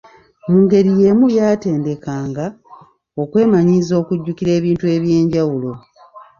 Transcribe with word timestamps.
Mu 0.47 0.57
ngeri 0.63 0.89
y'emu 1.01 1.25
byabatendekanga 1.31 2.45
okwemanyiiza 3.21 3.93
okujjukira 4.01 4.51
ebintu 4.59 4.85
eby'enjawulo. 4.95 5.71